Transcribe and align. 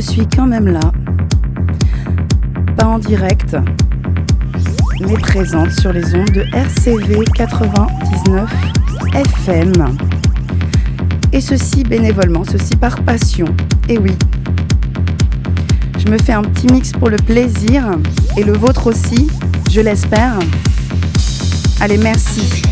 je 0.00 0.02
suis 0.02 0.28
quand 0.28 0.46
même 0.46 0.68
là. 0.68 0.92
Pas 2.76 2.86
en 2.86 3.00
direct, 3.00 3.56
mais 5.00 5.14
présente 5.14 5.72
sur 5.72 5.92
les 5.92 6.14
ondes 6.14 6.30
de 6.30 6.44
RCV 6.52 7.24
99 7.34 8.48
FM. 9.12 9.72
Et 11.32 11.40
ceci 11.40 11.82
bénévolement, 11.82 12.44
ceci 12.44 12.76
par 12.76 13.02
passion. 13.02 13.46
Et 13.88 13.98
oui, 13.98 14.12
je 15.98 16.08
me 16.12 16.18
fais 16.18 16.34
un 16.34 16.42
petit 16.42 16.72
mix 16.72 16.92
pour 16.92 17.08
le 17.08 17.16
plaisir 17.16 17.84
et 18.36 18.44
le 18.44 18.52
vôtre 18.52 18.86
aussi, 18.86 19.26
je 19.68 19.80
l'espère. 19.80 20.38
Allez, 21.80 21.98
merci. 21.98 22.67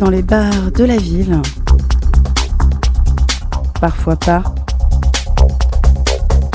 Dans 0.00 0.08
les 0.08 0.22
bars 0.22 0.72
de 0.74 0.84
la 0.84 0.96
ville, 0.96 1.42
parfois 3.82 4.16
pas. 4.16 4.42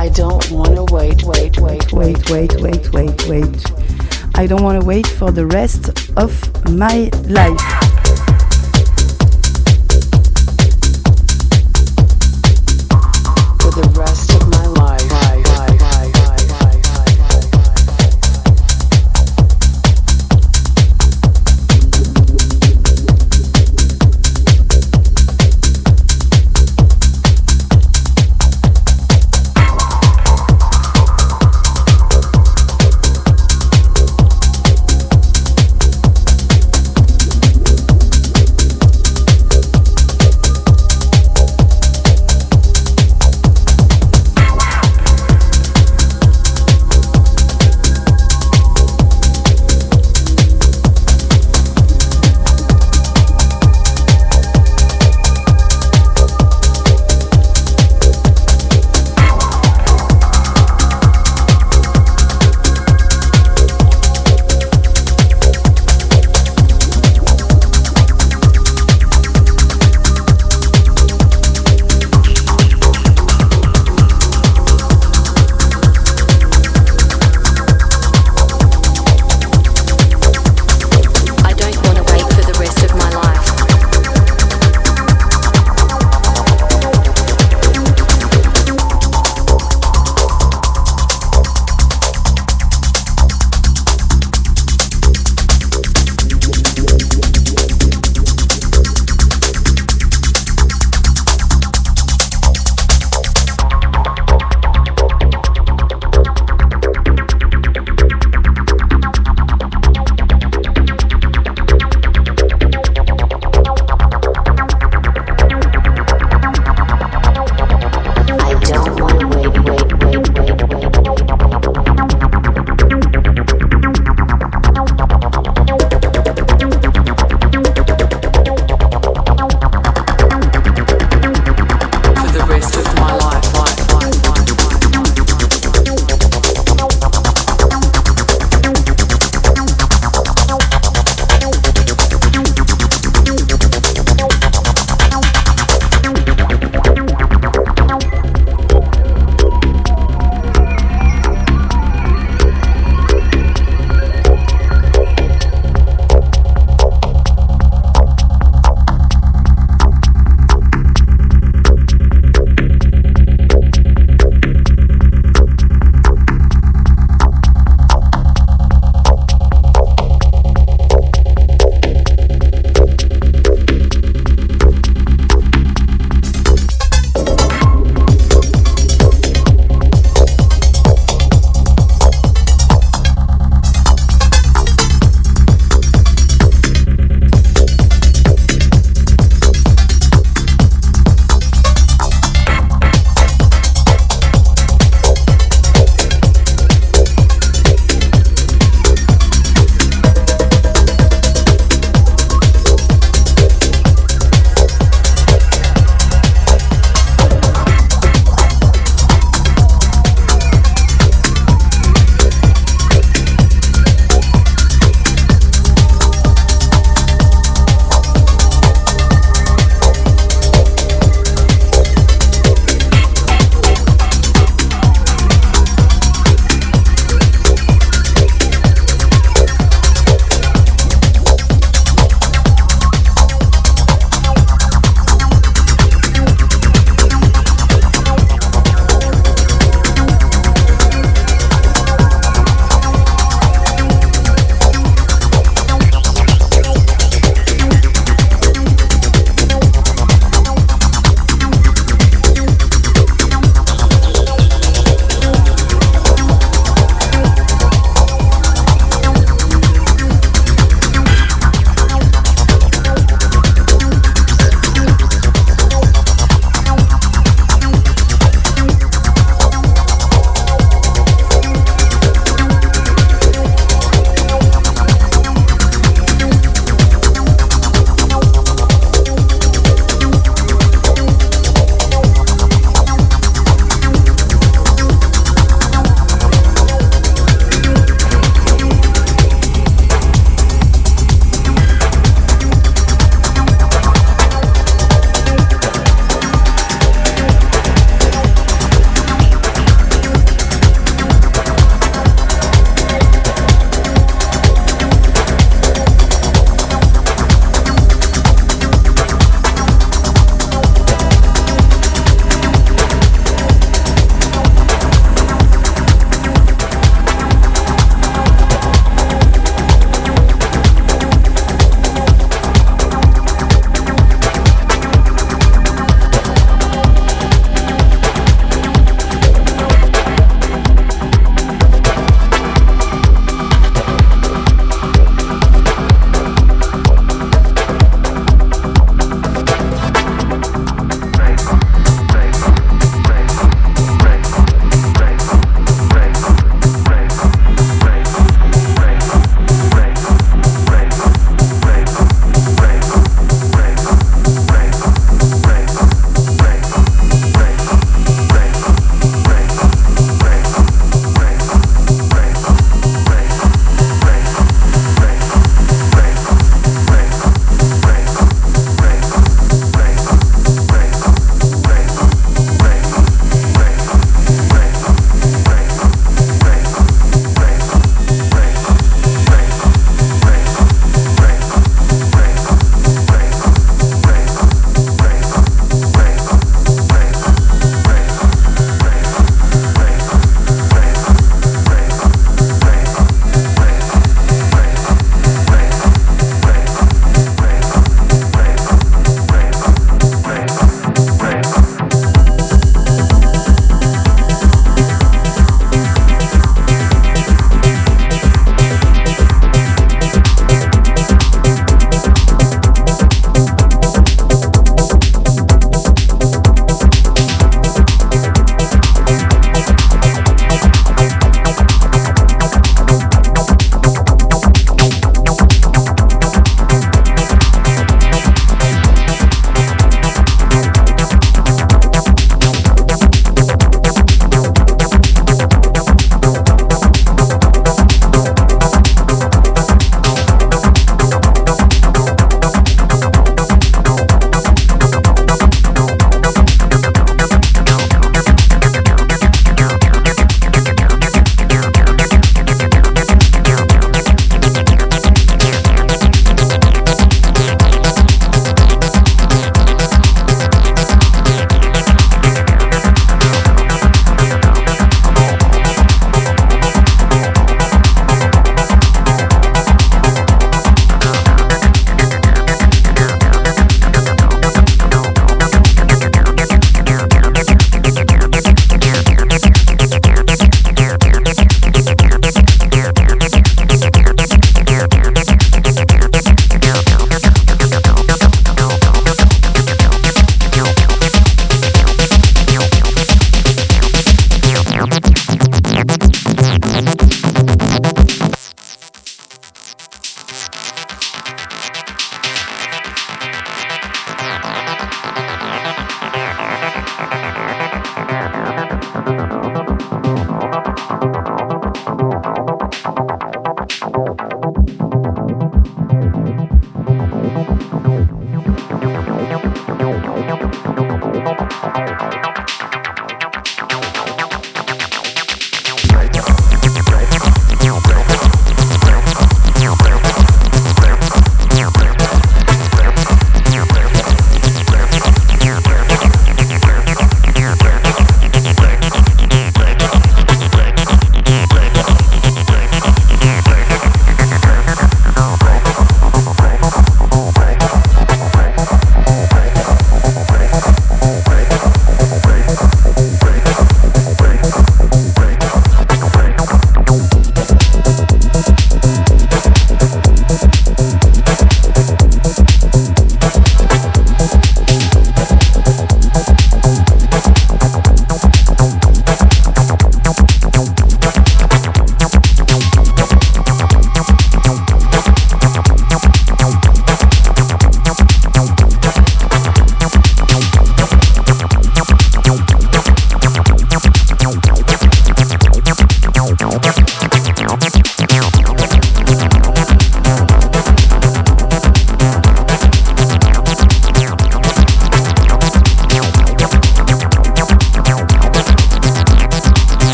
I 0.00 0.08
don't 0.10 0.48
wanna 0.52 0.84
wait, 0.92 1.24
wait, 1.24 1.58
wait, 1.58 1.92
Wait, 1.92 2.30
wait, 2.30 2.60
wait, 2.60 2.92
wait, 2.92 3.28
wait. 3.28 3.72
I 4.36 4.46
don't 4.46 4.62
want 4.62 4.80
to 4.80 4.86
wait 4.86 5.06
for 5.08 5.32
the 5.32 5.44
rest 5.44 5.90
of 6.16 6.32
my 6.70 7.10
life. 7.28 7.81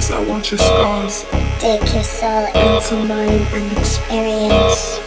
Highs. 0.00 0.10
I 0.10 0.20
want 0.24 0.50
your 0.50 0.58
scars. 0.58 1.24
take 1.58 1.80
your 1.94 2.04
soul 2.04 2.46
Into 2.54 3.04
mine 3.06 3.44
and 3.52 3.78
experience 3.78 5.00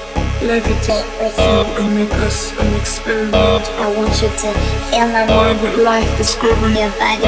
levitate 0.43 0.99
it 0.99 1.21
with 1.23 1.37
you. 1.39 1.83
and 1.85 1.95
make 1.95 2.11
us 2.27 2.51
an 2.59 2.73
experiment. 2.75 3.63
I 3.79 3.87
want 3.95 4.11
you 4.21 4.27
to 4.27 4.49
feel 4.91 5.07
my 5.07 5.25
Mind 5.25 5.61
with 5.61 5.77
life 5.79 6.17
discovering 6.17 6.75
your 6.75 6.91
body, 6.99 7.23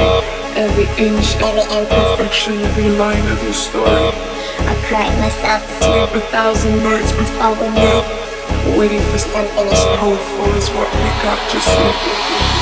every 0.59 0.83
inch, 0.99 1.35
every 1.39 1.63
imperfect. 1.63 2.19
perfection, 2.19 2.59
every 2.59 2.89
line 2.99 3.25
of 3.31 3.41
your 3.43 3.53
story. 3.53 4.11
I 4.67 4.75
cried 4.87 5.15
myself 5.19 5.63
to 5.63 5.73
sleep. 5.79 6.23
A 6.23 6.27
thousand 6.27 6.83
nights 6.83 7.11
before 7.13 7.53
we 7.55 7.69
know 7.79 8.03
waiting 8.77 9.01
for 9.11 9.17
something 9.19 9.67
as 9.67 9.83
powerful 9.95 10.45
as 10.59 10.67
what 10.75 10.89
we 10.91 11.07
got 11.23 11.39
just 11.51 11.67
now. 11.67 12.54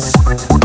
Thank 0.00 0.52
you. 0.52 0.57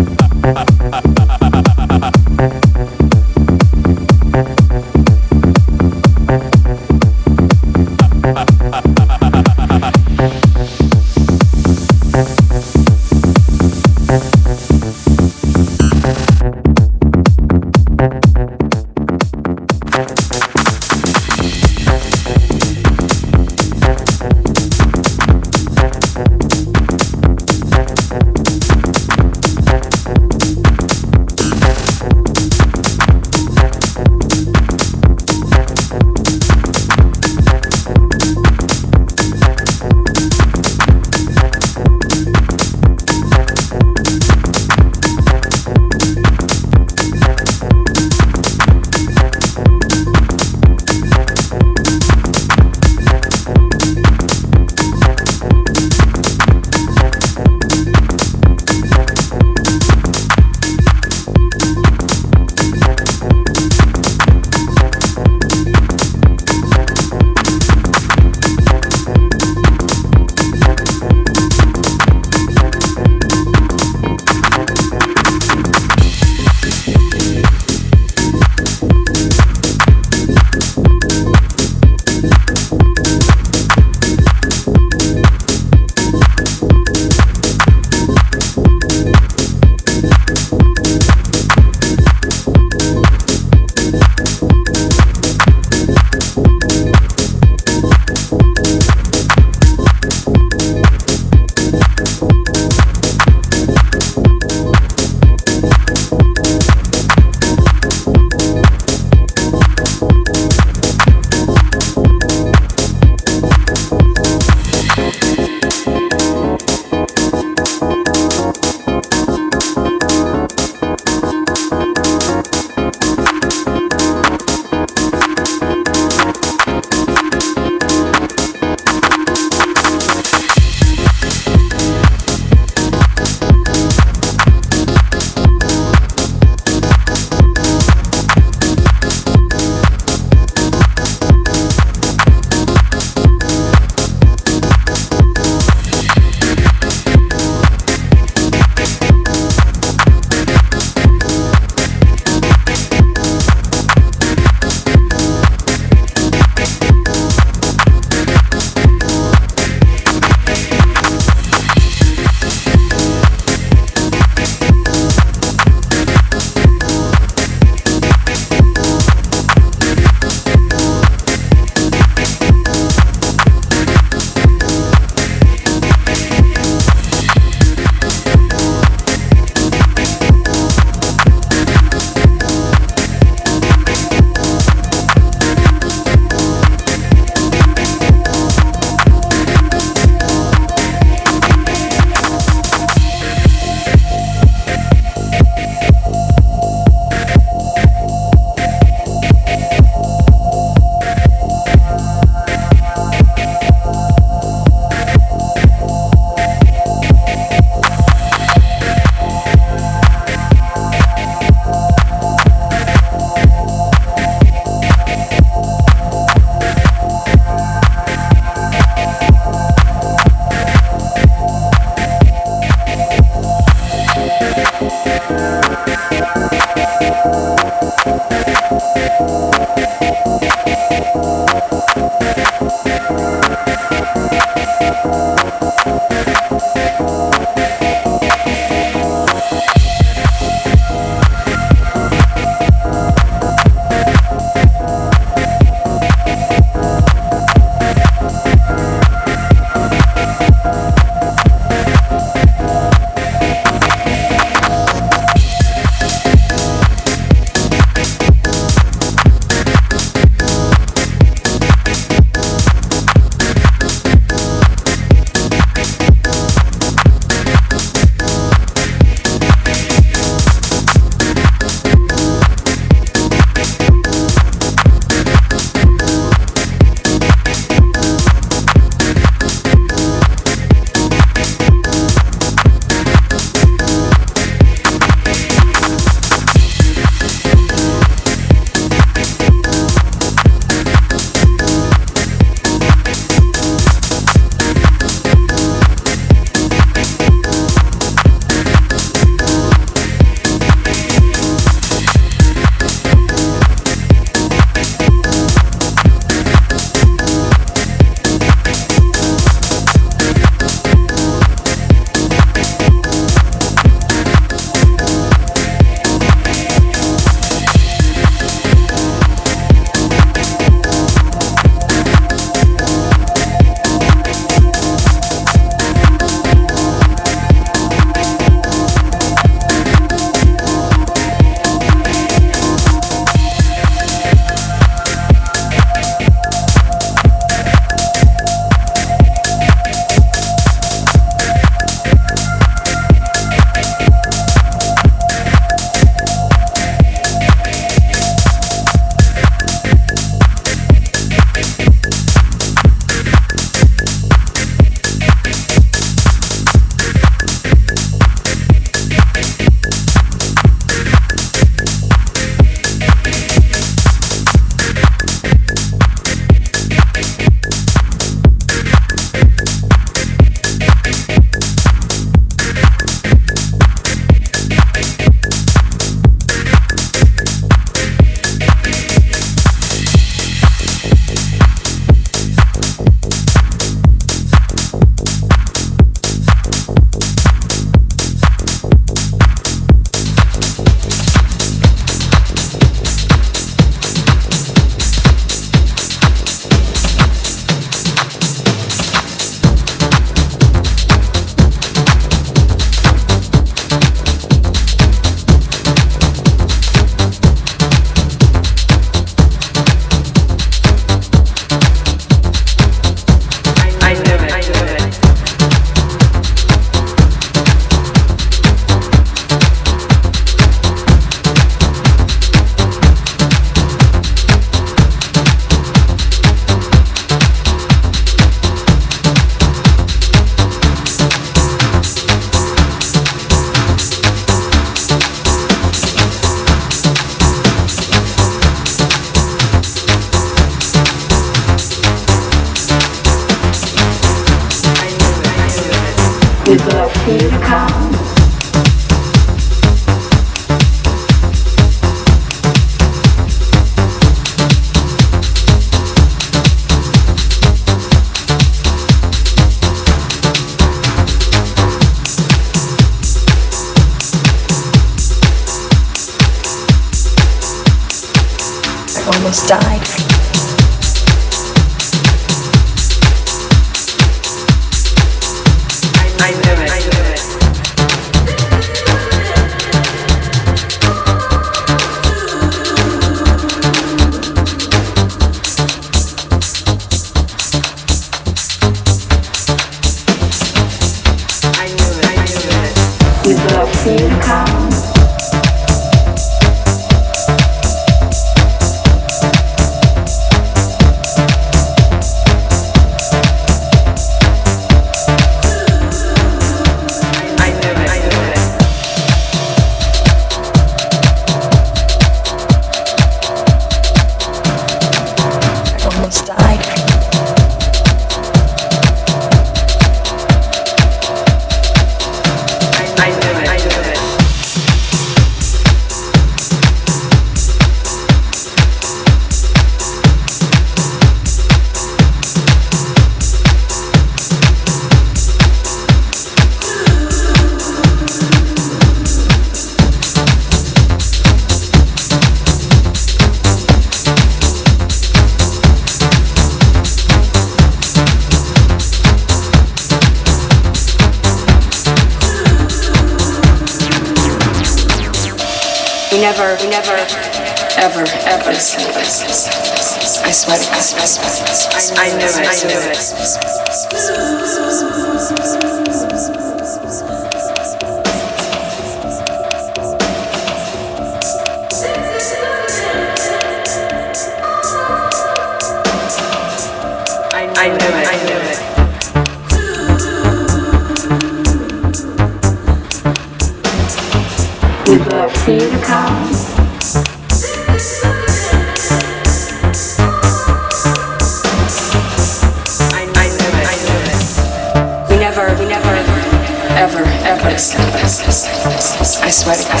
I 599.94 600.00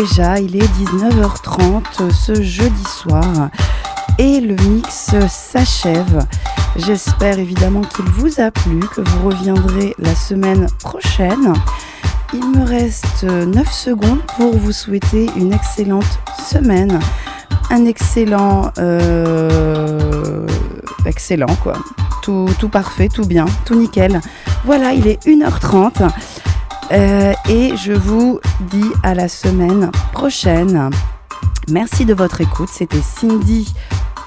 déjà. 0.00 0.40
Il 0.40 0.56
est 0.56 0.68
19h30 0.78 2.10
ce 2.10 2.42
jeudi 2.42 2.84
soir 2.84 3.50
et 4.18 4.40
le 4.40 4.54
mix 4.68 5.14
s'achève. 5.28 6.26
J'espère 6.76 7.38
évidemment 7.38 7.82
qu'il 7.82 8.06
vous 8.06 8.40
a 8.40 8.50
plu, 8.50 8.80
que 8.94 9.00
vous 9.00 9.28
reviendrez 9.28 9.94
la 9.98 10.14
semaine 10.14 10.66
prochaine. 10.82 11.52
Il 12.32 12.44
me 12.50 12.64
reste 12.64 13.24
9 13.24 13.70
secondes 13.70 14.22
pour 14.36 14.56
vous 14.56 14.72
souhaiter 14.72 15.28
une 15.36 15.52
excellente 15.52 16.18
semaine. 16.48 16.98
Un 17.70 17.84
excellent... 17.84 18.70
Euh, 18.78 20.46
excellent 21.04 21.54
quoi. 21.62 21.74
Tout, 22.22 22.48
tout, 22.58 22.68
parfait, 22.68 23.08
tout 23.08 23.26
bien, 23.26 23.46
tout 23.64 23.74
nickel. 23.74 24.20
Voilà, 24.64 24.92
il 24.92 25.06
est 25.06 25.22
1h30. 25.26 26.10
Euh, 26.92 27.32
et 27.48 27.76
je 27.76 27.92
vous 27.92 28.40
dis 28.60 28.90
à 29.02 29.14
la 29.14 29.28
semaine 29.28 29.90
prochaine. 30.12 30.90
Merci 31.70 32.04
de 32.04 32.14
votre 32.14 32.40
écoute. 32.40 32.68
C'était 32.72 33.02
Cindy 33.02 33.74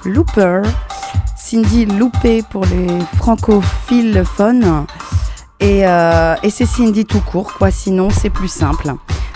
Looper. 0.04 0.62
Cindy 1.36 1.86
Loupé 1.86 2.42
pour 2.42 2.64
les 2.66 2.88
francophiles 3.16 4.24
et, 5.60 5.86
euh, 5.86 6.34
et 6.42 6.50
c'est 6.50 6.66
Cindy 6.66 7.04
tout 7.04 7.20
court, 7.20 7.54
quoi. 7.54 7.70
Sinon, 7.70 8.10
c'est 8.10 8.30
plus 8.30 8.48
simple. 8.48 8.94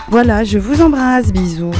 Voilà, 0.09 0.43
je 0.43 0.57
vous 0.57 0.81
embrasse. 0.81 1.31
Bisous. 1.31 1.71